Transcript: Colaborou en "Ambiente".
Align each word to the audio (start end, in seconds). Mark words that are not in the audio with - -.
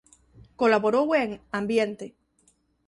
Colaborou 0.59 1.07
en 1.21 1.29
"Ambiente". 1.59 2.05